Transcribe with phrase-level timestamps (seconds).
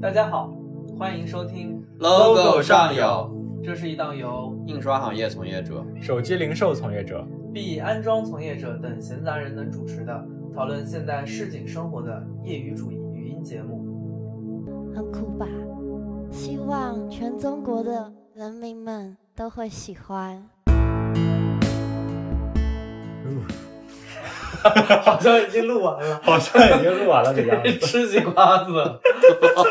[0.00, 0.50] 大家好，
[0.98, 3.30] 欢迎收听 logo 上有
[3.62, 13.84] 这是一档由印刷行业从业者、手机零售从业者、B 安装从业者等闲杂人等主持的讨论现代市井生活的业余主义语音节目。
[14.94, 15.46] 很酷吧？
[16.30, 20.42] 希望全中国的人民们都会喜欢。
[25.02, 27.78] 好像已经录完了，好像已经录完了的样子。
[27.86, 29.00] 吃西瓜子。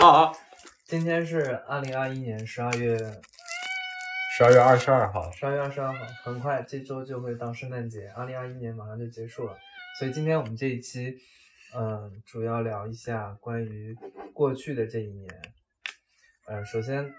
[0.86, 2.98] 今天是二零二一年十二月
[4.36, 9.56] 十二月二十二号，十二月二十二号，很快这周就会到圣诞节，二零二一年马上就结束了。
[10.00, 11.15] 所以今天我们这一期，
[11.76, 13.96] 嗯、主要聊一下关于
[14.34, 15.29] 过去的这一年。
[16.48, 17.14] 呃，首先，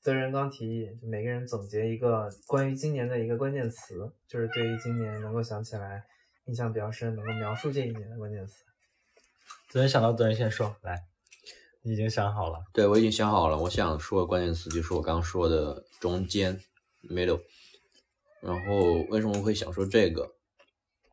[0.00, 6.02] 泽仁刚提议，就每个人总结一个关于今年的一个关键词，就是对于今年能够想起来、
[6.46, 8.64] 印象比较深、能够描述这一年的关键词。
[9.68, 11.06] 昨天想到昨天先说，来，
[11.82, 12.64] 你已经想好了。
[12.72, 16.60] 对我已经想好了，我想说的关键词就是我刚刚说的中间
[17.02, 17.40] middle。
[18.40, 20.34] 然后为什么会想说这个？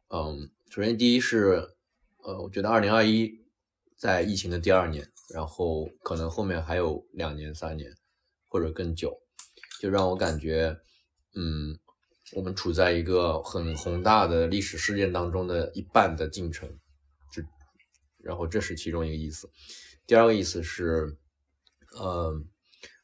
[0.08, 1.75] 嗯，首先第一是，
[2.23, 3.45] 呃，我觉得二零二一
[3.95, 7.95] 在疫情的第二年，然后可能后面还有两年、三年
[8.47, 9.21] 或者更久，
[9.80, 10.75] 就让我感觉，
[11.36, 11.77] 嗯，
[12.33, 16.69] 我们处在一个很宏大的历史事件当中的一半的进程，
[17.33, 17.41] 就，
[18.19, 19.49] 然后这是其中一个意思。
[20.05, 21.17] 第二个意思是，
[21.97, 22.33] 呃，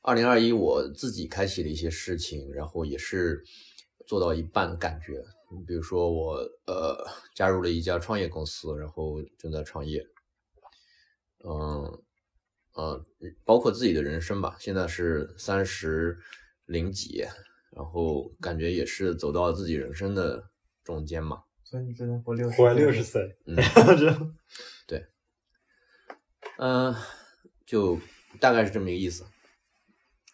[0.02, 3.44] 二零二一我自己开启了一些事情，然后也是
[4.06, 5.24] 做到一半的感觉。
[5.68, 10.06] 比如说我呃加入了一家创业公司，然后正在创业，
[11.44, 12.04] 嗯
[12.74, 13.06] 呃，
[13.46, 16.18] 包括自己的人生吧，现在是三十
[16.66, 17.26] 零几，
[17.76, 20.44] 然后感觉也是走到了自己人生的
[20.84, 21.42] 中间嘛。
[21.64, 23.56] 所以你只能活六十，活六十岁， 嗯，
[24.88, 25.06] 对
[26.58, 26.96] 嗯、
[27.66, 28.00] 就
[28.40, 29.26] 大概是这么一个意思。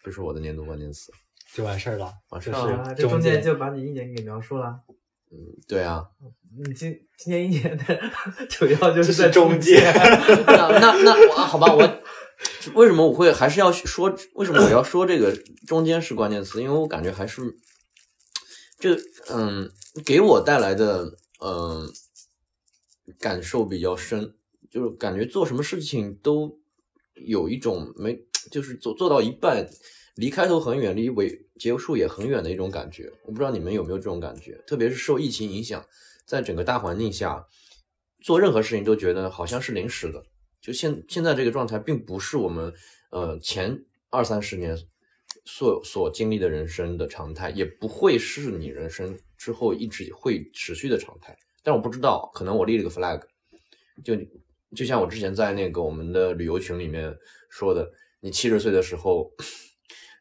[0.04, 1.10] 这是我的年度关键词。
[1.54, 2.12] 就完事儿了。
[2.30, 4.80] 完事这儿了，这中间间就把你一年给描述了。
[5.30, 6.04] 嗯，对啊，
[6.64, 7.84] 你今今年一年的
[8.50, 9.82] 主要就是在中间
[10.46, 12.01] 那那那我好吧，我
[12.74, 14.14] 为什么我会还是要说？
[14.34, 15.36] 为什么我要说这个
[15.66, 16.62] 中间是关键词？
[16.62, 17.42] 因为我感觉还是
[18.78, 18.96] 这
[19.28, 19.70] 嗯，
[20.04, 21.88] 给我带来的嗯
[23.18, 24.34] 感受比较深，
[24.70, 26.60] 就是感觉做什么事情都
[27.14, 29.68] 有一种没，就是做做到一半，
[30.14, 33.12] 离开头很远，离尾结束也很远的一种感觉。
[33.24, 35.84] 我不知道你们有没有这种感觉，特别是受疫情影响，
[36.26, 37.46] 在整个大环境下，
[38.20, 40.22] 做任何事情都觉得好像是临时的。
[40.62, 42.72] 就现现在这个状态，并不是我们
[43.10, 44.78] 呃前二三十年
[45.44, 51.36] 所所经历的人生的常态，也不会是你人生之后一直会持续的常态。
[51.64, 53.20] 但我不知道，可能我立了个 flag，
[54.04, 54.16] 就
[54.74, 57.12] 就像我之前在那个我们的旅游群里面
[57.50, 57.90] 说的，
[58.20, 59.32] 你七十岁的时候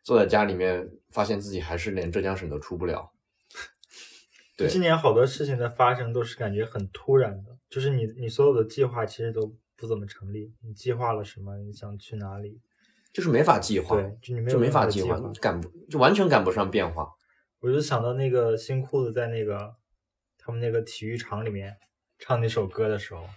[0.04, 3.12] 坐在家里面，发现自己还是连浙江省都出不了。
[4.58, 10.54] 对今年好多事情的发生都是感觉很突然的，就是你你所有的计划其实都不怎么成立。
[10.62, 11.58] 你计划了什么？
[11.58, 12.62] 你想去哪里？
[13.12, 17.12] 就是没法计划，对，就你没就没法计划，赶不就完全赶不上变化。
[17.60, 19.76] 我就想到那个新裤子在那个
[20.38, 21.76] 他们那个体育场里面
[22.20, 23.28] 唱那首歌的时候，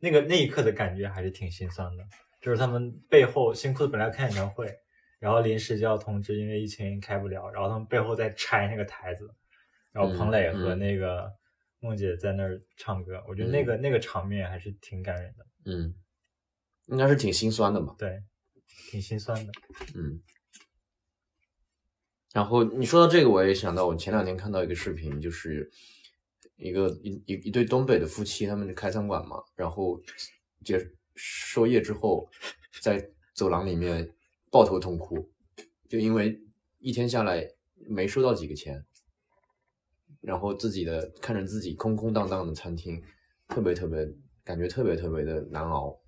[0.00, 2.04] 那个那一刻的感觉还是挺心酸的。
[2.40, 4.70] 就是他们背后新裤子本来开演唱会，
[5.18, 9.26] 然后临时就要通知，因为疫情开不了，然后他们背后在拆那个台子，
[9.92, 11.32] 然后彭磊嗯和那个
[11.80, 15.94] 梦姐在那儿唱歌，我觉得那个那个场面还是挺感人的，嗯，
[16.86, 17.94] 应该是挺心酸的嘛。
[17.98, 18.22] 对，
[18.90, 19.52] 挺心酸的。
[19.94, 20.22] 嗯。
[22.32, 25.70] 然后你说到这个，我也想到我前两天看到一个视频，就是
[26.56, 30.02] 一个一一一对东北的夫妻，他们开餐馆嘛，然后
[30.64, 32.28] 结收业之后，
[32.82, 34.12] 在走廊里面
[34.50, 35.32] 抱头痛哭，
[35.88, 36.40] 就因为
[36.80, 37.48] 一天下来
[37.88, 38.84] 没收到几个钱，
[40.20, 43.00] 然后自己的看着自己空空荡荡的餐厅，
[43.46, 44.04] 特别特别
[44.44, 45.98] 感觉特别特别的难熬，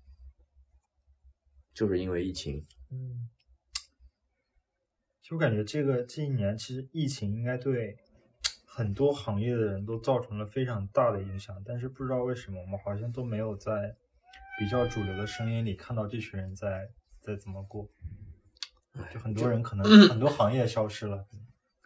[1.73, 2.65] 就是因为疫情。
[2.91, 3.29] 嗯，
[5.21, 7.97] 其实我感觉这个这一年，其实疫情应该对
[8.65, 13.95] 很多行业的人都造成了非常大的影响，但是不知道为什么，我们好像都没有在
[14.59, 16.89] 比较主流的声音里看到这群人在
[17.19, 17.89] 在怎么过。
[19.13, 21.27] 就很多人可能 很多行业消失了，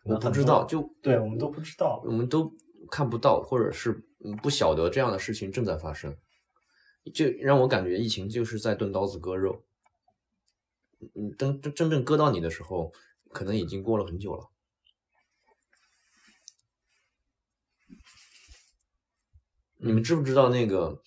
[0.05, 2.11] 我不知道，就对我们都不知道我。
[2.11, 2.49] 们都
[2.89, 3.91] 看不到，或者是
[4.23, 6.15] 嗯不晓得这样的事情正在发生，
[7.13, 9.63] 就让我感觉疫情就是在钝刀子割肉。
[11.15, 12.93] 嗯，等真真正割到你的时候，
[13.31, 14.49] 可能已经过了很久了。
[19.83, 21.01] 你们知不知道那个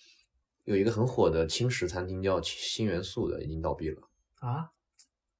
[0.65, 4.01] 有一个很火的轻食餐厅叫新元素的，已经倒闭了。
[4.41, 4.71] 啊，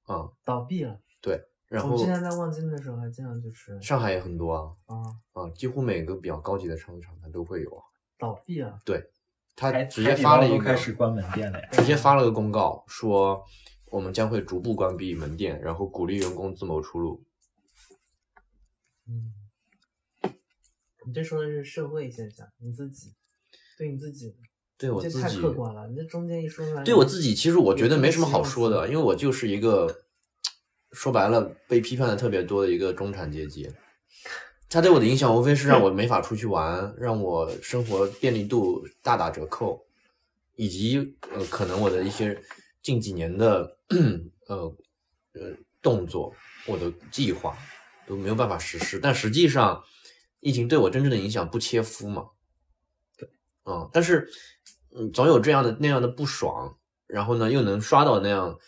[0.04, 1.02] 啊、倒闭了。
[1.20, 4.96] 对然后我之前在望京的时候还经常去吃上海也很多啊啊，
[5.32, 7.82] 啊，几乎每个比较高级的商场它都会有啊。
[8.16, 8.80] 倒闭了。
[9.56, 11.68] 他直接发了一个开始关门店了呀。
[11.72, 13.42] 直接发了个公告，说
[13.90, 17.24] 我们将会逐步关闭门店，然后鼓励员工自谋出路。
[19.08, 19.32] 嗯，
[21.06, 23.14] 你这说的是社会现象，你自己
[23.78, 24.36] 对你自己，
[24.76, 25.88] 对我这太自己，客观了。
[25.88, 30.02] 你这中间一说出来，对我自己，其实我觉得没什么好说的，因为我就是一个
[30.92, 33.72] 说白了被批判的特别多的一个中产阶级。
[34.76, 39.82] 他对我的影响无非是让我没法出去玩，让我生活便利度大打折扣，
[40.54, 42.38] 以及呃可能我的一些
[42.82, 43.78] 近几年的
[44.48, 44.76] 呃
[45.32, 46.30] 呃动作，
[46.66, 47.56] 我的计划
[48.06, 48.98] 都没有办法实施。
[48.98, 49.82] 但实际上，
[50.40, 52.26] 疫情对我真正的影响不切肤嘛。
[53.16, 53.26] 对，
[53.64, 54.28] 嗯，但是
[54.94, 56.76] 嗯总有这样的那样的不爽，
[57.06, 58.58] 然后呢又能刷到那样，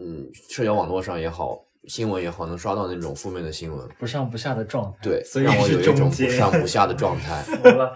[0.00, 3.88] 嗯，社交网络上也好，新闻也好，能刷到那种负面的新闻。
[3.98, 7.42] 不上不下的状态，对，所以让我有一种不上不下的状态。
[7.44, 7.94] 服了，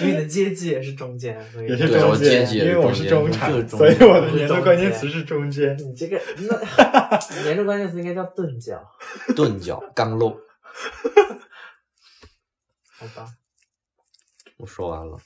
[0.00, 5.76] 因 为你的阶级也是中间，所以也是对我中间，阶级也因为我是是中产，中所以我的年度关键词是中间。
[5.78, 8.82] 你这个那年度关键词应该叫钝角，
[9.34, 10.30] 钝角刚漏，
[12.98, 13.28] 好吧？
[14.56, 15.18] 我说完了。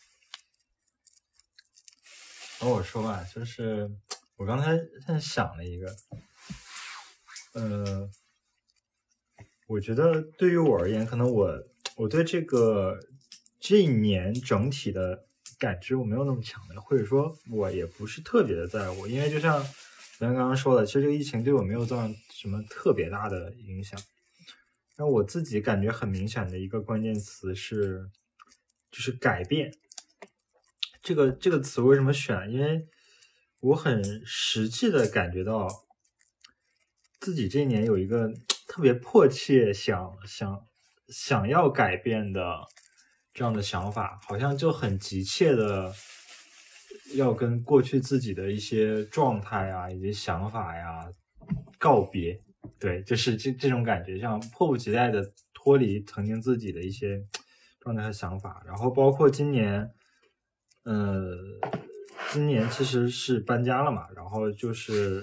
[2.61, 3.89] 然后我说吧，就是
[4.37, 4.77] 我刚才
[5.07, 5.87] 在想了一个，
[7.53, 8.09] 呃，
[9.67, 11.63] 我觉得对于我而言，可能我
[11.97, 12.99] 我对这个
[13.59, 15.25] 这一年整体的
[15.59, 19.63] 感知我没有那么强烈，或者说我也不是特别的在乎，因为就像
[20.19, 24.01] 咱刚刚说的，其实这个疫情对我没有造成什么特别大的影响。
[24.97, 28.11] 那我自己感觉很明显的一个关键词是，
[28.91, 29.75] 就是改变。
[31.03, 32.53] 这个这个词为什么选？
[32.53, 32.87] 因为
[33.61, 35.87] 我很实际的感觉到
[37.21, 38.29] 自己这一年有一个
[38.67, 40.59] 特别迫切想想
[41.09, 42.43] 想要改变的
[43.33, 45.93] 这样的想法，好像就很急切的
[47.15, 51.07] 要跟过去自己的一些状态啊以及想法呀
[51.79, 52.41] 告别。
[52.79, 55.23] 对，就是这这种感觉，像迫不及待的
[55.55, 57.23] 脱离曾经自己的一些
[57.81, 59.91] 状态和想法，然后包括今年。
[60.83, 61.37] 呃，
[62.33, 65.23] 今年其实是搬家了嘛，然后就是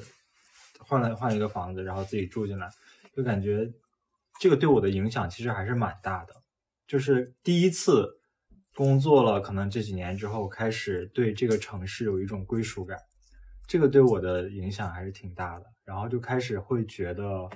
[0.88, 2.70] 换了换一个房子，然后自己住进来，
[3.16, 3.72] 就感觉
[4.40, 6.36] 这个对我的影响其实还是蛮大的。
[6.88, 8.20] 就是第一次
[8.74, 12.98] 工作了，可能这几年之后，开始对这个城市有一种归属感，
[13.68, 15.66] 这个对我的影响还是挺大的。
[15.84, 17.50] 然后就开始会觉得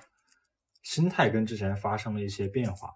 [0.84, 2.94] 心态跟之前发生了一些变化，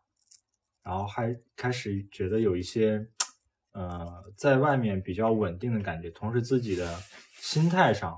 [0.84, 3.08] 然后还开始觉得有一些。
[3.78, 6.98] 呃，在外面比较稳定的感觉，同时自己的
[7.34, 8.18] 心态上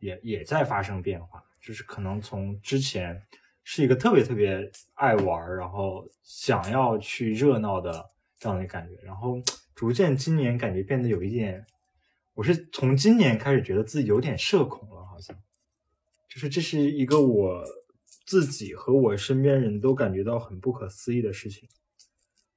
[0.00, 3.22] 也也在发生变化，就是可能从之前
[3.64, 9.40] 是一个特别特别爱玩，然后想要去热闹的这样的感觉，然后
[9.74, 11.66] 逐渐今年感觉变得有一点，
[12.34, 15.36] 我是从今年开始觉得自己有点社恐了，好像，
[16.28, 17.64] 就是这是一个我
[18.24, 21.68] 自己和我身边人都感觉到很不可思议的事情，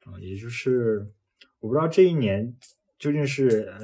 [0.05, 1.11] 啊、也就是。
[1.59, 2.57] 我不知道这一年
[2.97, 3.81] 究竟是呃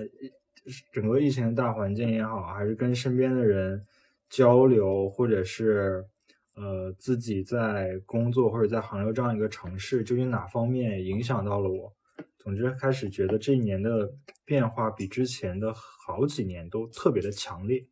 [0.92, 3.86] 整个疫情的大环境也好，还是跟身边的人
[4.30, 6.06] 交流，或者是
[6.54, 11.96] 呃自己在工作或者在杭州这样一个城市，究竟哪方面影响到了我？
[12.38, 14.14] 总之，开始觉得这一年的
[14.46, 17.88] 变化比之前的好几年都特别的强烈。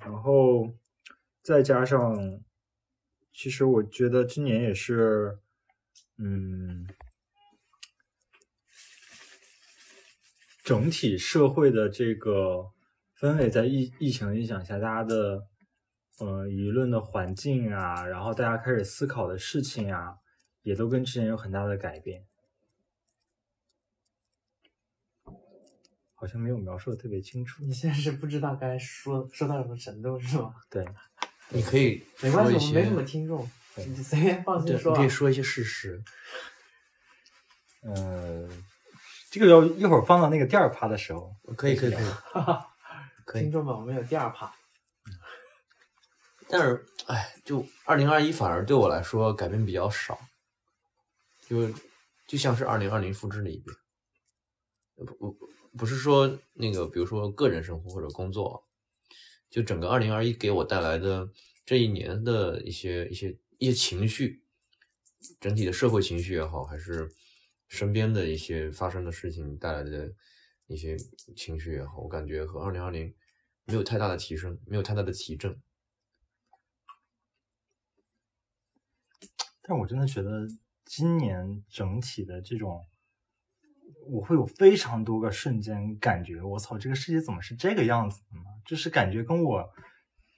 [0.00, 0.74] 然后
[1.42, 2.40] 再加上，
[3.32, 5.38] 其实我觉得今年也是，
[6.18, 6.86] 嗯。
[10.62, 12.72] 整体社会的这个
[13.18, 15.46] 氛围在疫疫情的影响下，大家的
[16.18, 20.18] 呃舆论的环境啊，然后大家开始思考的事情啊，
[20.62, 22.24] 也都跟之前有很大的改变。
[26.18, 27.62] 好像没有描述的特别清楚。
[27.62, 30.54] 你现在是不知道该说说到什么程度是吗？
[30.70, 30.84] 对，
[31.50, 34.96] 你可以没关系，我们没什么听众，你随便放，心说啊。
[34.96, 36.02] 你可以说一些事实。
[37.82, 38.48] 呃，
[39.30, 41.36] 这个要一会儿放到那个第二趴的时候。
[41.56, 42.04] 可以，可以，可以。
[43.26, 44.54] 可以听众们，我们有第二趴。
[46.48, 50.16] 但是，哎，就二零二一反而对我来说改变比较少，
[51.48, 51.68] 就
[52.28, 53.76] 就像是二零二零复制了一遍。
[54.94, 58.62] 不不不是说那个，比如说个人生活或者工作，
[59.50, 61.28] 就整个二零二一给我带来的
[61.66, 64.40] 这一年的一些一些一些情绪，
[65.40, 67.12] 整体的社会情绪也好，还是
[67.66, 70.12] 身边的一些发生的事情带来的
[70.66, 70.96] 一些
[71.36, 73.14] 情绪也好我感觉和二零二零
[73.64, 75.60] 没有太大的提升没有太大的提振。
[79.62, 80.46] 但我真的觉得
[80.84, 82.86] 今年整体的这种
[84.08, 88.44] 我会有非常多个瞬间感觉我操这个世界怎么是这个样子的呢？
[88.64, 89.68] 就是感觉跟我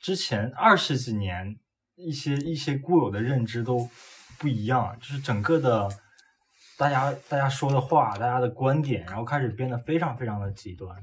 [0.00, 1.58] 之前二十几年
[1.94, 3.90] 一些一些固有的认知都
[4.38, 5.88] 不一样就是整个的
[6.78, 10.96] 大家大家说的话，大家的观点，然后开始变得非常非常的极端。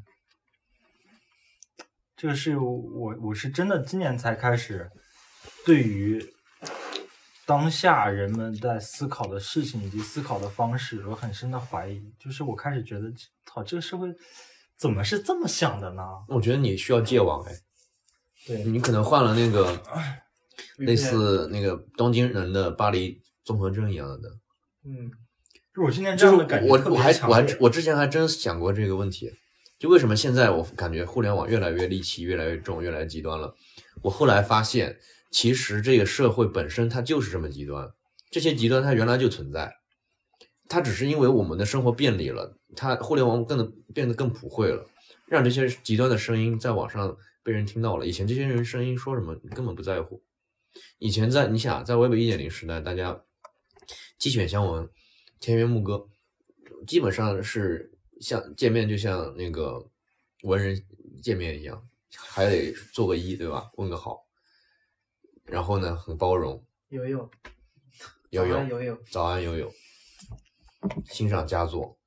[2.16, 4.90] 这个是我我是真的今年才开始
[5.66, 6.26] 对于
[7.46, 13.12] 当下人们在思考的事情以及思考的方式有很深的怀疑，就是我开始觉得，
[13.46, 14.08] 操，这个社会
[14.78, 16.02] 怎么是这么想的呢？
[16.30, 17.52] 我觉得你需要戒网哎，
[18.48, 19.84] 对，你可能患了那个
[20.80, 24.30] 类似那个东京人的巴黎综合症一样的。
[24.86, 25.12] 嗯，
[25.76, 29.34] 就我今天这就是样的感觉我我还我还我之前还真想过这个问题，
[29.78, 33.54] 就为什么现在我感觉互联网越来越戾气，越来越重，越来越极端了。
[34.02, 34.98] 我后来发现，
[35.32, 37.92] 其实这个社会本身它就是这么极端，
[38.32, 39.76] 这些极端它原来就存在，
[40.70, 44.86] 它只是因为我们的生活便利了，它互联网更变得更普惠了，
[45.28, 48.06] 让这些极端的声音在网上被人听到了。
[48.06, 50.24] 以前这些人声音说什么根本不在乎，
[51.00, 53.20] 以前在你想在 Web 一点零时代，大家
[54.18, 54.88] 鸡犬相闻，
[55.46, 56.08] 田园牧歌，
[56.88, 59.88] 基本上是像见面就像那个
[60.42, 60.84] 文人
[61.22, 61.88] 见面一样，
[62.18, 63.70] 还得做个揖，对吧？
[63.76, 64.26] 问个好，
[65.44, 67.30] 然后呢，很包容，游泳，
[68.32, 69.72] 游泳，早安游泳，早安游泳，
[71.12, 72.00] 欣赏佳作，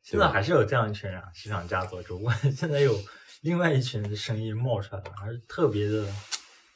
[0.00, 2.96] 现在还是有这样一群人啊，欣赏佳作，只不过 现在有
[3.40, 6.06] 另外一群的声音冒出来了，还是特别的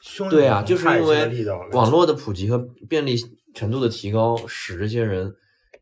[0.02, 3.14] 汹对啊，就是因为网络的普及和便利
[3.55, 5.35] 程度的提高，使这些人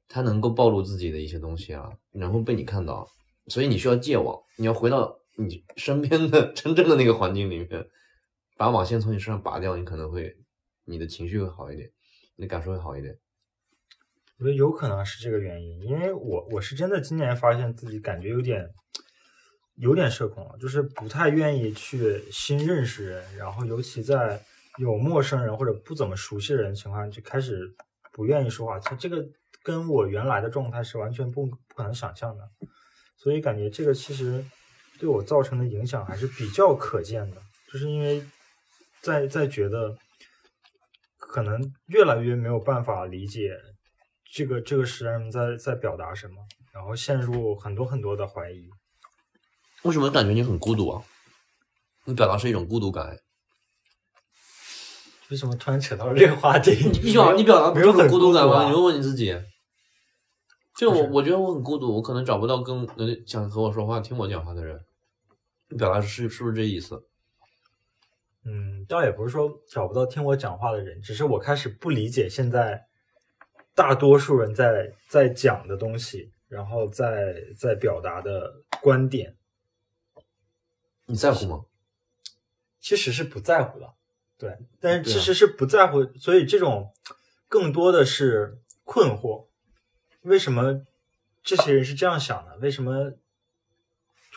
[0.09, 3.07] 他能够暴露自己的一些东西啊，然后被你看到，
[3.49, 7.87] 所以你需要戒网，你要回到你身边的 真正的那个环境里面，
[8.57, 10.37] 把网线从你身上拔掉，你可能会
[10.85, 11.91] 你的情绪会好一点，
[12.37, 13.19] 你的感受会好一点。
[14.39, 18.69] 我觉得有可能是这个原因，因为我我是真的今年发现自己感觉有点
[19.77, 24.43] 有点社恐了，就是不太愿意去新认识人，然后尤其在
[24.79, 27.75] 有陌生人或者不怎么熟悉的人情况，就开始
[28.13, 28.79] 不愿意说话。
[28.79, 29.25] 其实这个
[29.63, 32.49] 跟我原来的状态是完全不不可能想象的，
[33.17, 34.45] 所以感觉这个其实
[34.99, 37.43] 对我造成的影响还是比较可见的，
[37.73, 38.23] 就是因为
[39.01, 39.97] 在在觉得
[41.19, 43.51] 可能越来越没有办法理解
[44.33, 46.37] 这个这个时代人在在表达什么，
[46.73, 48.69] 然后陷入很多很多的怀疑。
[49.83, 51.03] 为什么感觉你很孤独啊？
[52.05, 53.19] 你表达是一种孤独感。
[55.31, 56.73] 为什么突然扯到这个话题？
[57.03, 58.65] 你表你表达不就是没有很孤独感吗？
[58.65, 59.37] 啊你问问你自己。
[60.77, 64.79] 就我我觉得我很孤独，我可能找不到跟能想和我说话、听我讲话的人。
[65.69, 67.03] 你表达是是不是这意思？
[68.45, 72.87] 嗯，倒也不是说找不到听我讲话的人，只是我开始不理解现在
[73.75, 78.53] 大多数人在在讲的东西，然后在在表达的
[78.83, 79.35] 观点，
[81.07, 81.65] 你在乎吗？
[82.79, 83.96] 其实是不在乎的。
[84.39, 86.93] 对，但是其实是不在乎，所以这种
[87.49, 89.47] 更多的是困惑：
[90.23, 90.83] 为什么
[91.43, 92.57] 这些人是这样想的？
[92.59, 93.13] 为什么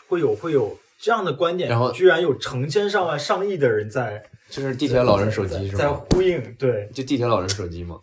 [0.08, 1.68] 会有会有这样的观点？
[1.68, 6.02] 然后居然有成千上万、上亿的人在就是地铁老人手在在机是吗？
[6.10, 8.00] 呼应，对，就地铁老人手机吗？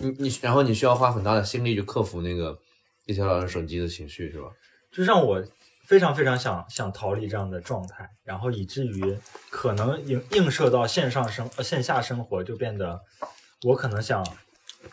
[0.00, 2.56] 你你然后你需要花很大的心力去克服那个
[3.08, 4.50] 地铁老人手机的情绪是吧？
[4.92, 5.42] 就让我
[5.86, 13.00] 非常非常想想逃离这样的状态，然后以至于可能映映射到线上生呃线下生活，就变得
[13.62, 14.22] 我可能想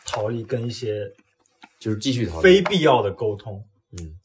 [0.06, 1.12] 逃离跟一些
[1.78, 2.62] 就是继续逃离非。
[2.62, 4.16] 必要的沟通，嗯，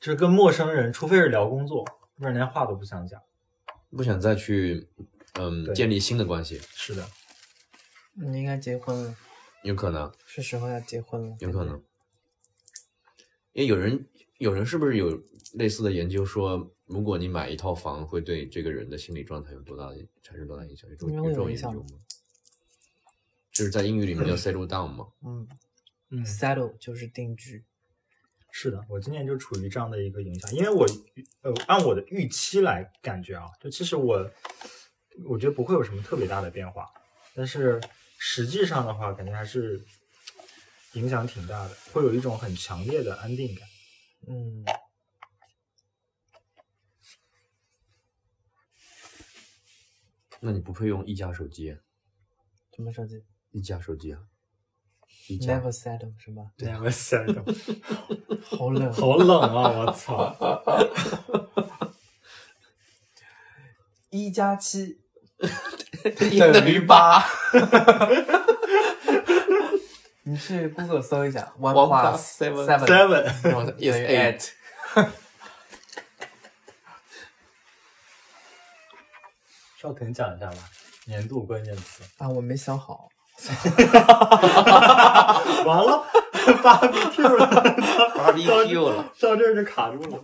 [0.00, 1.84] 就是跟陌生人，除非是聊工作，
[2.16, 3.20] 不然连话都不想讲。
[3.94, 4.88] 不想再去
[5.34, 7.06] 嗯建立新的关系，是的，
[8.14, 9.14] 你应该结婚了，
[9.62, 11.36] 有可能，是时候要结婚了。
[11.40, 11.82] 有可能。
[13.54, 14.06] 因为有人
[14.38, 15.20] 有人是不是有
[15.54, 20.88] 类似的研究说，如果你买一套房，会对这个人的心理状态有多大的产生多大影响？
[20.90, 22.00] 有这种影响研究吗？
[23.50, 25.06] 就是在英语里面叫 settle down 嘛。
[25.24, 25.48] 嗯
[26.10, 27.64] 嗯，，settle 就是定居。
[28.50, 30.86] 是的，我今年就处于这样的一个影响，因为我
[31.42, 34.30] 呃按我的预期来感觉啊，就其实我
[35.24, 36.88] 我觉得不会有什么特别大的变化，
[37.34, 37.80] 但是
[38.18, 39.84] 实际上的话，感觉还是
[40.94, 43.68] 影响挺大的，会有一种很强烈的安定感。
[44.26, 44.64] 嗯，
[50.40, 51.76] 那你不配用一加手机？
[52.74, 53.24] 什么手机？
[53.50, 54.20] 一加手机啊？
[55.28, 57.44] 一家 Never settle 是吧？Never settle，
[58.58, 59.70] 好冷， 好冷啊！
[59.70, 60.36] 我操，
[64.10, 65.00] 一加七
[66.52, 67.24] 等于八。
[70.34, 74.50] 你去 Google 搜一下 one plus seven seven seven，然后 is eight。
[74.96, 75.08] eight。
[79.80, 80.56] 少腾讲一下吧，
[81.06, 82.02] 年度关键词。
[82.18, 83.08] 啊，我没想好。
[85.64, 86.04] 完了
[86.64, 87.46] ，barbecue 了
[88.16, 90.20] barbecue 了，到这儿就卡住了。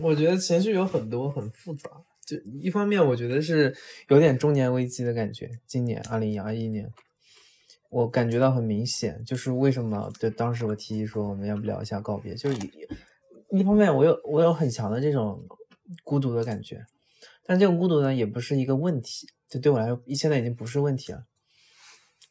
[0.00, 1.90] 我觉得情绪有很多，很复杂。
[2.24, 3.76] 就一方面，我觉得是
[4.08, 5.50] 有点中年危机的感觉。
[5.66, 6.90] 今年二零二一年，
[7.94, 15.46] 我感觉到很明显，就是为什么就当时我提议说我们要不聊一下告别，就是一一方面我有我有很强的这种
[16.02, 16.84] 孤独的感觉，
[17.44, 21.24] 但这种孤独呢也不是一个问题，就对我来说现在已经不是问题了。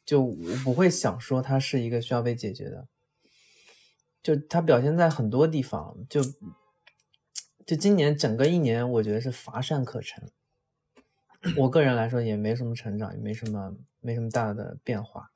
[0.04, 2.86] 就我不会想说它是一个需要被解决的，
[4.22, 6.20] 就它表现在很多地方，就
[7.64, 10.30] 就今年整个一年，我觉得是乏善可陈。
[11.56, 15.30] 我个人来说也没什么成长，也没什么没什么大的变化，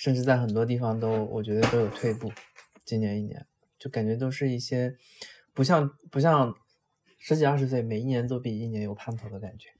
[0.00, 2.32] 甚至在很多地方都我觉得都有退步。
[2.84, 3.46] 今年一年
[3.78, 4.96] 就感觉都是一些
[5.52, 6.54] 不像不像
[7.18, 9.70] 十几二十岁每一年都比一年有盼头的感觉。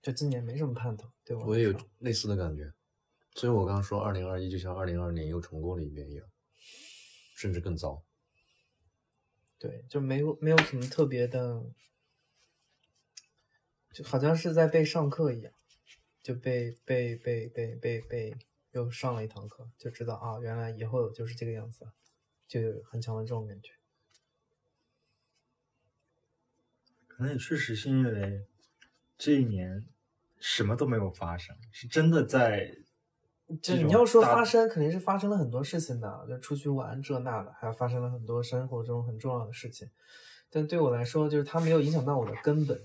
[0.00, 2.70] 就今年没什么盼头，对我我也有类似的感觉，
[3.34, 6.26] 所以我刚刚说二零二一就像二零二年又重过了一遍一样，
[7.34, 8.04] 甚至更糟。
[9.58, 11.64] 对，就没有没有什么特别的，
[13.94, 15.50] 就好像是在被上课一样，
[16.22, 18.36] 就被被被被被被
[18.74, 21.86] 又上了一堂课，就知道啊，原来以后就是这个样子，
[22.48, 23.70] 就有很强的这种感觉。
[27.06, 28.44] 可能也确实是因为
[29.16, 29.86] 这一年
[30.40, 32.76] 什么都没有发生，是真的在
[33.62, 39.88] 就你要说发生，肯定是发生了很多事情的，就出去玩这那的，还有发生了很多生活中很重要的事情。
[40.50, 42.82] 但对我来说，就是它没有影响到我的根本。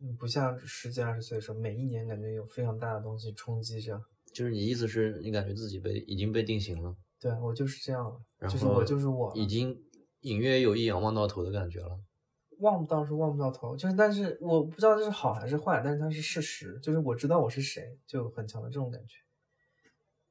[0.00, 4.02] 嗯，不像十几二十岁的时候，每一年感觉有非常大的东西冲击着。
[4.32, 9.76] 就是你意思是你感觉自己被已经被定型了，对我就是这样了，然就是我就是我，已经
[10.20, 12.00] 隐约有一眼望到头的感觉了。
[12.58, 19.16] 望不到是望不到头，就是但是我不知道这是好还是坏，但是它是事实，就是我知道我是谁，就很强的这种感觉。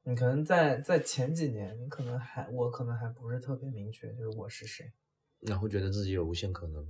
[0.04, 4.92] 你可能在在前几年，你可能还我可能还不是特别明确，就是我是谁，
[5.40, 6.86] 然后觉得自己有无限可能，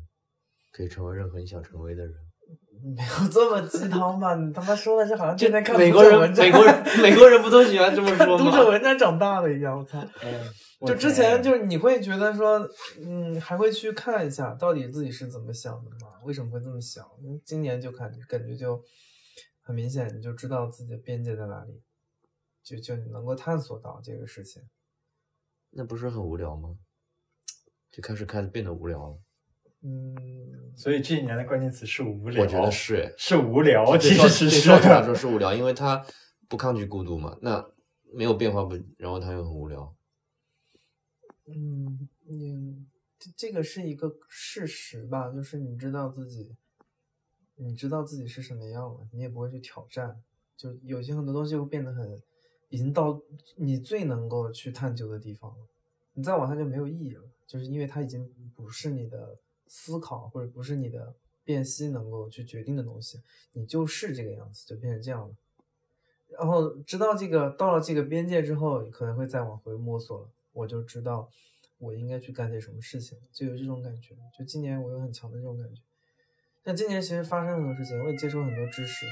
[0.73, 2.30] 可以成为任何你想成为的人。
[2.83, 4.35] 没有这么鸡汤吧？
[4.37, 8.71] 你他妈说的是好像天天看美国人，文章美国人， 美国人不都喜欢这么说吗读者吗？
[8.71, 10.01] 文章长大的一样，我操！
[10.23, 12.59] 嗯，就之前就是你会觉得说，
[13.01, 16.09] 嗯，还会去看一下到底自己是怎么想的嘛？
[16.25, 17.05] 为什么会这么想？
[17.23, 18.83] 嗯今年就感觉感觉就
[19.63, 21.83] 很明显，你就知道自己的边界在哪里，
[22.65, 24.63] 就就你能够探索到这个事情。
[25.73, 26.71] 那不是很无聊吗？
[27.93, 29.19] 就开始开始变得无聊了。
[29.83, 32.43] 嗯，所以这一年的关键词是无聊。
[32.43, 36.05] 我觉得是哎，是无聊，其实是对少主来说是无聊，因为他
[36.49, 37.39] 不抗拒孤独嘛。
[37.41, 37.67] 那
[38.13, 39.95] 没有变化不，然后他又很无聊。
[41.47, 42.85] 嗯，你
[43.19, 46.55] 这这个是一个事实吧，就是你知道自己，
[47.57, 50.23] 你知道自己是什么样了，你也不会去挑战，
[50.57, 52.21] 就有些很多东西会变得很，
[52.69, 53.21] 已经到
[53.57, 55.67] 你最能够去探究的地方了，
[56.13, 59.37] 你再往下就没有意义了，就是因为它已经不是你的
[59.73, 63.21] 思考或者不是你的辨析能够去决定的东西，
[63.53, 65.35] 你就是这个样子，就变成这样了。
[66.39, 70.29] 然后知道这个到了这个边界之后，可能会再往回摸索了。
[70.53, 71.31] 我就知道
[71.79, 74.17] 我应该去干些什么事情，就有这种感觉。
[74.37, 75.81] 就今年我有很强的这种感觉。
[76.65, 79.07] 但今年其实发生很多事情，我也接受很多知识，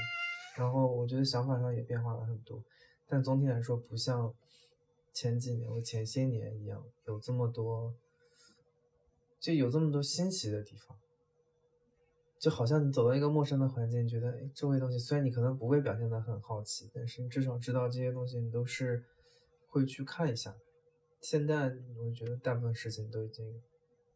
[0.57, 2.61] 然后我觉得想法上也变化了很多。
[3.07, 4.33] 但总体来说，不像
[5.13, 7.93] 前几年或前些年一样有这么多，
[9.39, 10.97] 就有这么多新奇的地方。
[12.37, 19.03] 就好像你走到一个陌生的环境，觉得哎，周围东西虽然你可能不会表现得很好奇，但是你至少知道这些东西你都是
[19.67, 20.55] 会去看一下。
[21.19, 23.61] 现在我觉得大部分事情都已经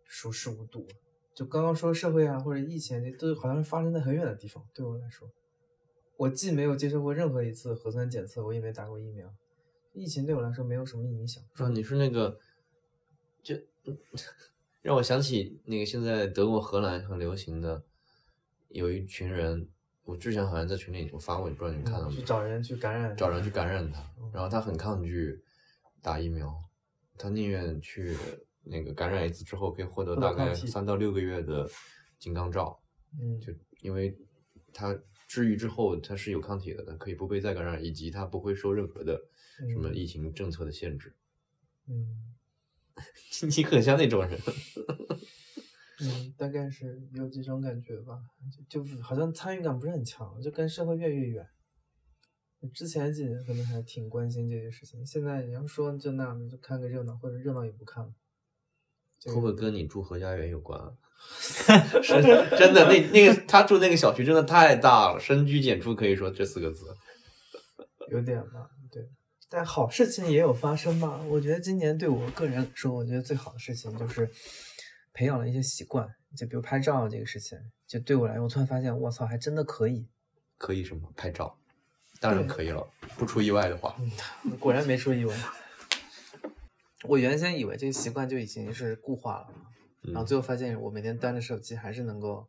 [0.05, 0.95] 熟视无睹了。
[1.33, 4.65] 就刚刚说社会啊或者疫情，这都好像是发生在很远的地方。
[4.73, 5.29] 对我来说，
[6.15, 9.36] 我既没有接受过任何一次核酸检测，我也没打过疫苗，
[9.91, 11.43] 疫情对我来说没有什么影响。
[11.55, 12.39] 说你是那个，
[13.41, 13.55] 就
[14.84, 17.82] 让我想起那个现在德国、荷兰很流行的，
[18.67, 19.69] 有一群人，
[20.04, 22.19] 我之前好像在群里我发过，也不知道你们看到没有？
[22.19, 25.41] 去找人去感染，找人去感染他，然后他很抗拒
[26.02, 26.54] 打疫苗，
[27.17, 28.17] 他宁愿去
[28.62, 31.65] 那个感染一次之后可以获得大概三到六个月的
[32.19, 32.78] 金刚罩，
[33.17, 34.13] 嗯，就因为
[34.74, 34.93] 他
[35.30, 39.17] 治愈之后他是有抗体的，他可以不被再感染，以及他不会受任何的
[39.69, 41.15] 什么疫情政策的限制。
[41.88, 42.33] 嗯
[43.58, 44.39] 你很像那种人，
[45.99, 48.19] 嗯，大概是有这种感觉吧，
[48.69, 51.47] 就就好像参与感不是很强，就跟社会越来越远。
[52.73, 58.13] 之前几年可能还挺关心这些事情，现在你要说就那就看个热闹，或者热闹也不看了。
[59.25, 60.91] 会不会跟你住何家园有关啊？
[62.03, 62.21] 是
[62.58, 66.86] 真的，那那个他住那个小区真的太大了，深居简出可以说这四个字。
[68.10, 68.83] 有点吧，对。
[69.56, 71.22] 但好事情也有发生吧。
[71.30, 74.28] 我觉得今年对我个人来说，我觉得最好的事情就是
[75.13, 80.08] 培养了一些习惯，就比如拍照这个事情，就对我来说，我突然发现，我操，还真的可以。
[80.58, 81.08] 可以什么？
[81.16, 81.56] 拍照，
[82.20, 82.84] 当然可以了，
[83.16, 83.96] 不出意外的话。
[84.60, 85.36] 果然没出意外。
[87.04, 89.48] 我原先以为这个习惯就已经是固化了，
[90.02, 92.48] 然后最后发现我每天端着手机还是能够，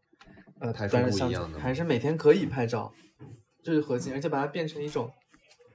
[0.58, 2.94] 呃，端着相机还是每天可以拍照，
[3.62, 5.12] 这是核心，而且把它变成一种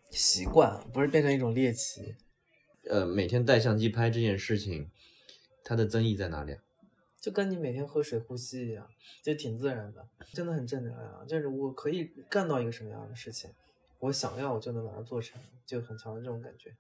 [0.09, 2.15] 习惯，不是变成一种猎奇。
[2.89, 4.89] 呃，每天带相机拍这件事情，
[5.63, 6.63] 它的增益在哪里啊？
[7.19, 8.89] 就跟你每天喝水呼吸一样，
[9.21, 11.27] 就挺自然的，真的很正能量。
[11.27, 13.51] 就是我可以干到一个什么样的事情，
[13.99, 16.75] 我想要我就能把它做成，就很强的这种感觉。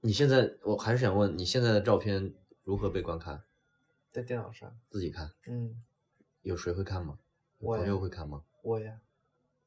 [0.00, 3.42] 你现在，我还是想问，你现在的照片如何被观看？
[4.12, 5.82] 在电脑上，自己看，嗯，
[6.42, 7.18] 有谁会看吗？
[7.58, 8.44] 我朋友会看吗？
[8.62, 9.00] 我呀，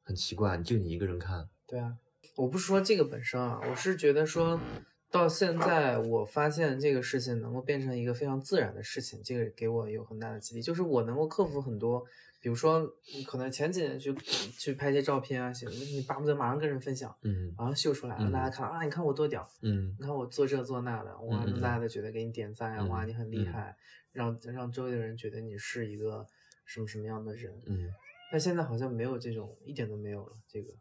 [0.02, 1.96] 很奇怪，就你一个人看，对啊，
[2.36, 4.60] 我不是说这个本身啊，我是觉得说
[5.08, 12.04] 到现在，我发现这个事情能够变成一个非常自然的事情，这个给我有很大的激励，就是我能够克服很多，
[12.40, 12.80] 比如说
[13.14, 14.12] 嗯可能前几年去
[14.58, 23.76] 去拍一些照片啊，写的你巴不得马上跟人分享，嗯马上秀出来让大家看啊，你看我多屌，嗯你看我做这做那的，哇，大家都觉得给你点赞呀，哇，嗯你很厉嗯害，
[24.12, 26.26] 让让周围的人觉得你是一个
[26.64, 27.92] 什么什么样的人，嗯，
[28.30, 30.32] 但现在好像没有这种，一点都没有了。
[30.48, 30.72] 这个，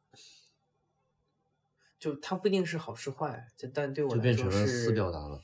[1.99, 5.41] 就它不一定是好是坏，就但对我来说是表达了。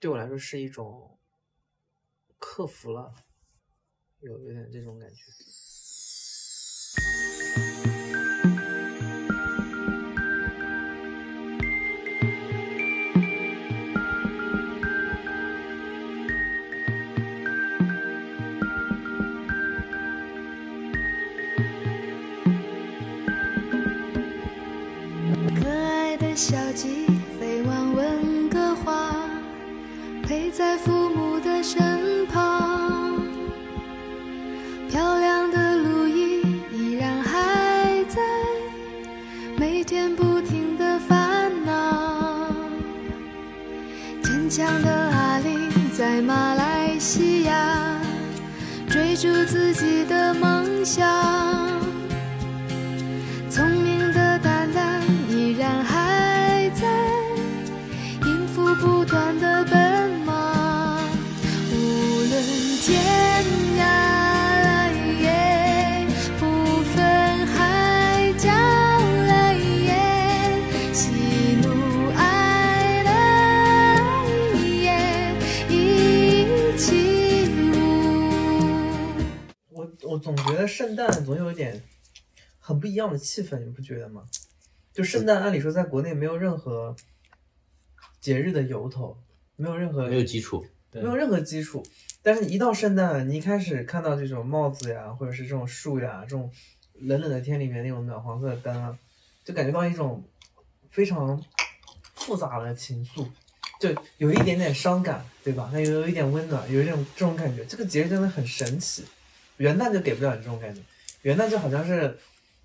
[0.00, 1.18] 对我来说是一种
[2.38, 3.14] 克服了，
[4.20, 5.22] 有有点这种感觉。
[26.74, 27.23] 的
[80.64, 81.82] 得圣诞总有一点
[82.58, 84.24] 很不一样的气氛，你不觉得吗？
[84.92, 86.96] 就圣诞，按理说在国内没有任何
[88.20, 89.18] 节日的由头，
[89.56, 91.84] 没有任何没有基础，对没有任何基础。
[92.22, 96.50] 但是，一到圣诞，你一开始看到这种帽子呀，或者是这种树呀，这种
[96.94, 98.98] 冷冷的天里面那种暖黄色的灯啊，
[99.44, 100.24] 就感觉到一种
[100.90, 101.44] 非常
[102.14, 103.28] 复杂的情愫，
[103.78, 105.68] 就有一点点伤感，对吧？
[105.72, 107.64] 那有有一点温暖，有一种这种感觉。
[107.66, 109.04] 这个节日真的很神奇。
[109.58, 110.80] 元旦就给不了你这种感觉，
[111.22, 112.18] 元旦就好像是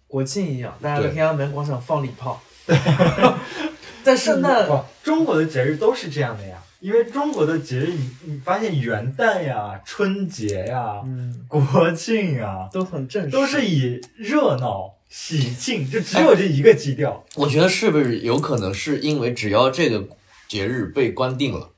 [0.08, 2.42] 国庆一样，大家在天安门广场放礼炮。
[4.04, 17.24] 在圣诞，哇，中国的节日都是这样的呀，因为中国的节日你，你发现元旦呀、春节呀、嗯，国庆呀，都很正式，都是以热闹、喜庆，就只有这一个基调。
[17.36, 20.08] 我觉得是不是有可能是因为只要这个
[20.48, 21.70] 节日被关定了，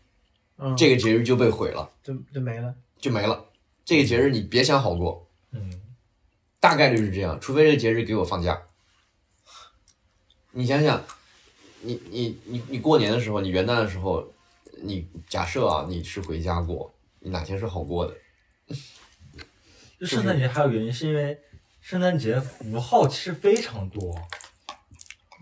[0.59, 2.73] 嗯，这个节日就被毁了，就就没了。
[2.99, 3.45] 就没了。
[3.91, 5.69] 这个节日你别想好过，嗯，
[6.61, 8.57] 大概率是这样，除非这个节日给我放假。
[10.51, 11.03] 你想想，
[11.81, 14.25] 你你你你过年的时候，你元旦的时候，
[14.81, 18.15] 你假设啊，你是回家过，你哪天是好过的？
[19.99, 21.37] 就圣诞节还有原因，是因为
[21.81, 24.15] 圣诞节符号其实非常多，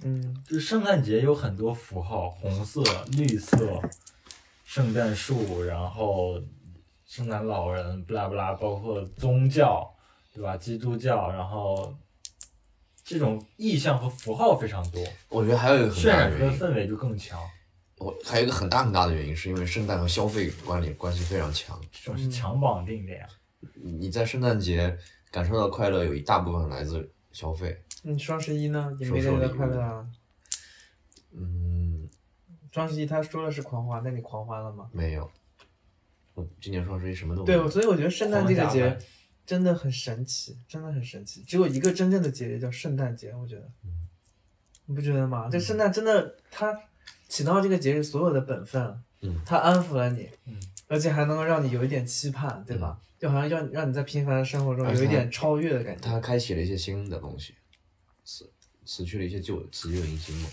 [0.01, 2.81] 嗯就圣诞节有很多符号，红色、
[3.11, 3.79] 绿色、
[4.65, 6.41] 圣诞树，然后
[7.09, 9.91] 圣诞老人，不拉不拉，包括宗教，
[10.31, 10.55] 对吧？
[10.55, 11.91] 基督教，然后
[13.03, 17.39] 这种意象和符号非常多，我觉得还有一个很渲染出的原因，氛围就更强。
[17.97, 21.81] 我还有一个很大很大的原因，是因为圣诞和消费关联关系非常强。
[21.91, 23.27] 这种是强绑定的呀。
[23.73, 24.95] 你在圣诞节
[25.31, 27.81] 感受到快乐，有一大部分来自消费。
[28.03, 30.07] 你双十一呢，也没感觉到快乐啊。
[31.33, 32.07] 嗯，
[32.71, 34.87] 双十一他说的是狂欢，那你狂欢了吗？
[34.93, 35.29] 没有。
[36.39, 37.69] 我今年双十一什么都没对，有。
[37.69, 38.97] 所以我觉得圣诞这个节
[39.45, 41.43] 真的很神奇，真的很神奇。
[41.43, 43.69] 只有一个真正的节日叫圣诞节，我觉得，
[44.85, 45.49] 你不觉得吗？
[45.51, 46.77] 这圣诞真的，它
[47.27, 48.81] 起到这个节日所有的本分，
[49.21, 52.99] 嗯它安抚了你，嗯，而且还能够让你有一点期盼，对吧？
[53.19, 56.01] 就好像让让你在平凡的生活中有一点超越的感觉。
[56.01, 57.53] 它开启了一些新的东西，
[58.23, 58.49] 辞
[58.85, 60.49] 辞去了一些旧的，辞旧迎新嘛。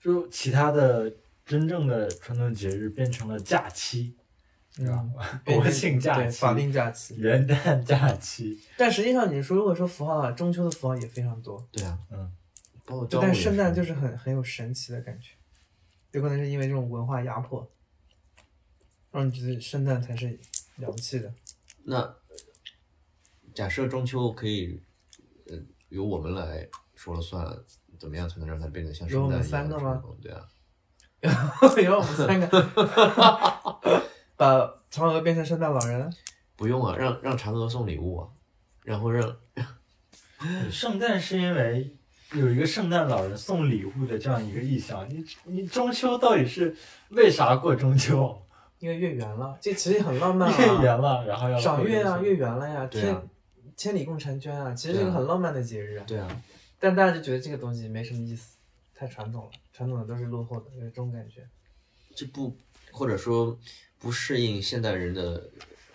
[0.00, 1.12] 就其他的
[1.44, 4.16] 真正的传统节日变成了假期，
[4.76, 5.08] 是吧？
[5.44, 12.32] 变国庆假期、法定假期，元旦假期，但实际上你说，如果说符号啊，中秋的符号也非常多，对啊，嗯，
[12.84, 15.32] 包括但圣诞就是很很有神奇的感觉，
[16.12, 17.70] 有可能是因为这种文化压迫，
[19.12, 20.38] 让你觉得圣诞才是
[20.76, 21.32] 了不起的。
[21.84, 22.16] 那
[23.54, 24.80] 假设中秋可以，
[25.46, 25.58] 呃，
[25.90, 27.46] 由我们来说了算，
[27.98, 30.18] 怎么样才能让它变得像由我们圣诞一样三个吗的传统？
[30.22, 30.48] 对啊，
[31.82, 32.46] 有我们三个
[34.36, 34.60] 把
[34.90, 36.12] 嫦娥变成圣诞老人，
[36.56, 38.28] 不用啊，让让嫦娥送礼物啊，
[38.84, 39.36] 然后让
[40.70, 41.96] 圣诞是因为
[42.32, 45.08] 有一个圣诞老人送礼物的这样一个意象。
[45.08, 46.76] 你你中秋到底是
[47.10, 48.40] 为啥过中秋？
[48.80, 50.58] 因为月圆了，这其实很浪漫啊。
[50.58, 53.16] 月圆了，然后要赏月啊，月圆了呀，天
[53.76, 56.04] 千里共婵娟啊，其实是个很浪漫的节日啊。
[56.06, 56.28] 对啊，
[56.78, 58.53] 但大家就觉得这个东西没什么意思，
[58.94, 61.46] 太传统了，传统的都是落后的，有这种感觉。
[62.14, 62.56] 这不
[62.92, 63.58] 或者说
[63.98, 65.50] 不适应现代人的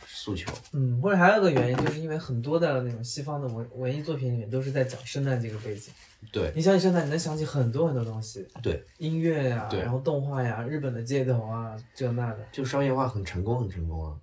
[0.05, 0.51] 诉求。
[0.73, 5.93] 嗯，或者还有个原因，就是因为很多的那种西方的文文艺作品里面都是在讲圣诞这个背景。
[6.33, 12.45] 对你想起圣诞，你能想起很多很多东西，对，音乐呀、对然后动画呀，日本的街头啊，这那的。
[12.51, 14.19] 就商业化很成功，很成功啊。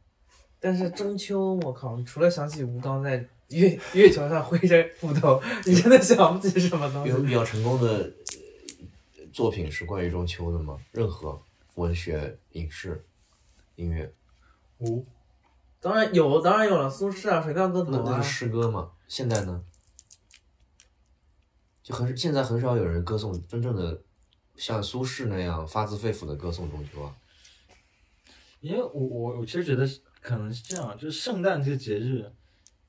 [0.60, 7.10] 但是中秋，我靠，除了想起吴刚在月月球上挥着斧头， 你真的想不起什么东西。
[7.10, 8.10] 有比较成功的呃
[9.37, 10.81] 作品是关于中秋的吗？
[10.92, 11.38] 任何
[11.75, 13.05] 文学、影视、
[13.75, 14.11] 音乐，
[14.79, 15.05] 无
[15.79, 18.90] 当然有，当然有了，苏轼啊，《水调歌头》啊那那是，诗歌嘛？
[19.07, 19.62] 现在呢？
[21.83, 24.01] 就很现在很少有人歌颂真正的
[24.55, 27.14] 像苏轼那样发自肺腑的歌颂中秋啊。
[28.61, 29.87] 因为我我我其实觉得
[30.22, 32.33] 可能是这样，就是圣诞这个节日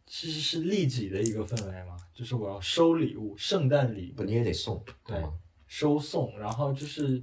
[0.05, 5.33] 其实是利己的一个氛围嘛，就是我要收礼物，圣诞礼不，你也得送，对懂吗？
[5.67, 7.21] 收送，然后就是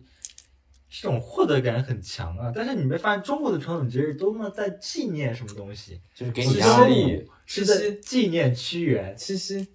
[0.89, 2.53] 这种获得感很强啊。
[2.55, 6.01] 但是你没发现中国的传统节日都么在纪念什么东西？
[6.15, 9.69] 就是给你是压力生物，是在纪念屈原，七夕，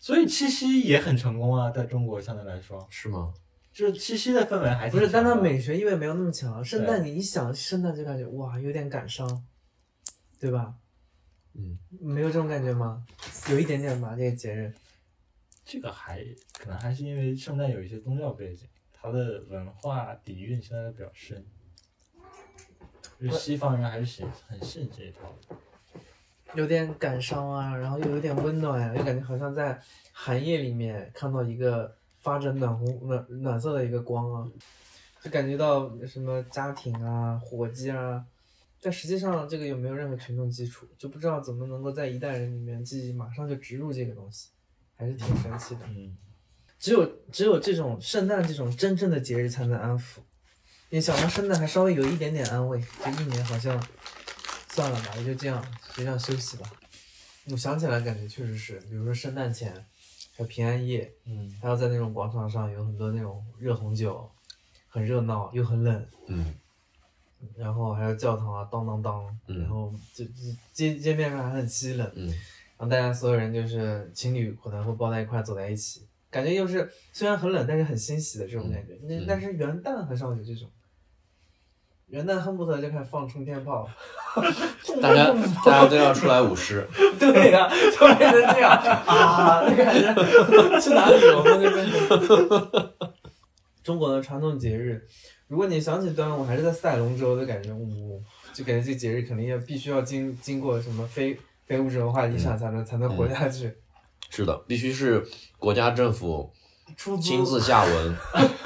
[0.00, 3.32] 所以七夕也很成功啊，在中国相对来说，是吗？
[3.72, 6.64] 就是七夕的氛围还不是，但它美学意味没有那么强。
[6.64, 9.44] 圣诞，你一想圣诞就感觉哇，有点感伤，
[10.40, 10.74] 对吧？
[11.54, 13.04] 嗯，没有这种感觉吗？
[13.50, 14.74] 有一点点吧，这个节日。
[15.70, 16.24] 这个还
[16.58, 21.44] 可能还是因为圣诞有一些宗教背景，它的文化底蕴现在比较深。
[23.20, 25.56] 就西方人还是信很信这一套的。
[26.54, 29.78] 有点感伤啊，然后又有点温暖呀、又感觉好像在
[30.10, 34.50] 寒夜里面看到一个发着暖红暖暖色的一个光啊，
[35.20, 38.24] 就感觉到什么家庭啊、伙计啊，
[38.80, 44.48] 但实际上这个有没有任何群众基础，就不知道怎么能够在一代人里面记忆马上就植入这个东西，
[44.98, 45.80] 还是挺神奇的。
[45.86, 46.14] 嗯，
[46.78, 50.18] 只有只有这种圣诞这种真正的节日才能安抚。
[50.90, 53.82] 你想到圣诞还稍微有一点点安慰，这一年好像
[54.68, 55.62] 算了吧，也就这样，
[55.94, 56.70] 就这样休息吧。
[57.50, 59.72] 我想起来，感觉确实是，比如说圣诞前，
[60.36, 64.30] 还有平安夜，嗯，还要在那种广场上有很多那种热红酒，
[64.88, 66.54] 很热闹又很冷，嗯，
[67.56, 70.32] 然后还有教堂啊，当当当，嗯然后就就
[70.72, 72.32] 街街面上还很凄冷，嗯，
[72.78, 78.98] 然后大家所有人就是情侣可能会抱在一块走在一起，感觉又是虽然很冷，但是很欣喜的这种感觉。
[79.02, 80.70] 那、嗯但是元旦很少有这种，
[82.06, 83.88] 元旦恨不得就开始放冲天炮，
[85.02, 86.86] 大家大家都要出来舞狮，
[87.18, 88.70] 对呀、就变成这样
[89.06, 92.92] 啊，那感觉去哪里我们就变成。
[93.82, 95.06] 中国的传统节日，
[95.46, 101.36] 如果你想起端午还是在赛龙舟的感觉，呜、就感觉这节日肯定要必须要经经过什么非
[101.68, 103.72] 非物质文化遗产才能、才能活下去。
[104.30, 105.24] 是的，必须是
[105.58, 106.52] 国家政府
[107.20, 108.16] 亲自下文，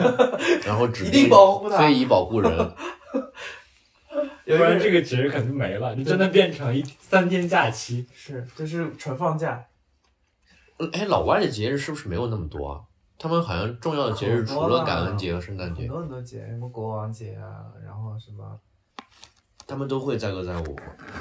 [0.65, 2.51] 然后指定定保护非遗保护人。
[4.45, 8.07] 不然这个节日可能就没了，就真的变成一三天假期。
[8.13, 9.65] 是就是纯放假，
[10.93, 12.81] 哎，老外的节日是不是没有那么多啊？
[13.19, 18.59] 他们好像重要的节日除了感恩节和圣诞节，很多很多节，什么国王节啊，然后什么，
[19.73, 20.77] 他们都会载歌载舞。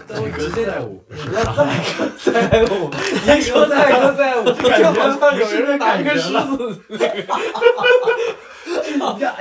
[0.10, 1.64] 我直接在舞，你载歌
[2.18, 2.92] 载舞，
[3.26, 7.24] 一 说载歌载舞，就好像有人拿一个狮子那个，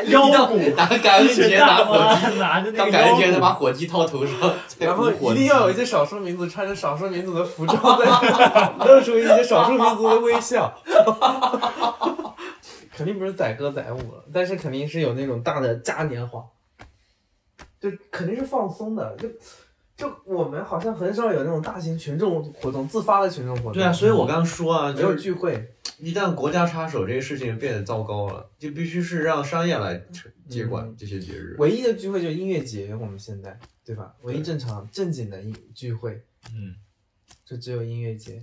[0.05, 4.33] 腰鼓，拿感恩节拿火鸡，拿着那到个感恩节他腰鼓把火鸡套头上，
[4.79, 8.07] 然后火一定要有一些少数民族穿着少数民族的服装，在
[8.87, 10.73] 露出一些少数民族的微笑。
[12.96, 16.44] 肯定不是载歌载舞了，但是肯定是有那种大的嘉年华，
[17.81, 19.16] 就肯定是放松的。
[19.16, 19.29] 就
[19.97, 23.73] 就我们好像很少有那种大型群众活动，自发的群众活动。
[23.73, 30.03] 对啊，所以我刚刚说啊，没有聚会，一旦国家插手，这个事情变得糟糕了，就必须是让商业来
[30.49, 31.57] 接管嗯这些节日。
[31.59, 34.14] 唯一的聚会就是音乐节，我们现在对吧？
[34.23, 36.23] 唯一正常正经的音聚会
[36.55, 36.75] 嗯，
[37.45, 38.43] 就只有音乐节。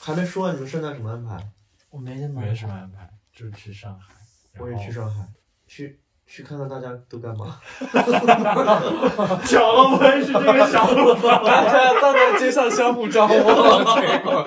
[0.00, 1.50] 还没说你们圣诞什么安排？
[1.90, 4.14] 我没什没什么安排，就是去上海。
[4.58, 5.28] 我也去上海，
[5.66, 7.58] 去去看看大家都干嘛。
[9.46, 10.86] 巧了，我也是这个想
[11.16, 11.38] 法。
[11.42, 14.44] 大家站在街上相互张望，结果，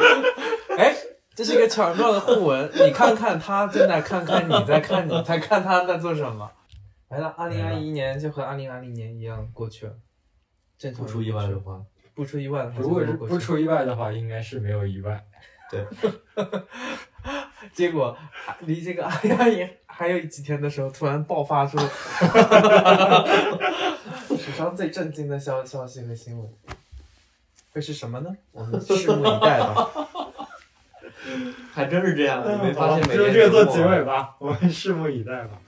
[0.78, 0.96] 哎，
[1.36, 2.70] 这是一个巧妙的互文。
[2.76, 6.52] 你看看他正在看看你在看你在看他在做什么。
[7.10, 9.94] 来了，二零二一年就和二零二零年一样过去了，
[10.78, 11.82] 正常不出意外的话，
[12.14, 15.26] 不出意外的话，如果是不出意外的话，应该是没有意外。
[17.74, 18.18] 结果
[18.62, 21.78] 离这个二零二一还有几天的时候，突然爆发出
[24.38, 26.50] 史上最震惊的消消息和新闻，
[27.74, 28.36] 会是什么呢？
[28.52, 29.90] 我们拭目以待吧。
[31.72, 35.60] 还真是这样，你没发现每就年这个做结尾吧，我们拭目以待吧。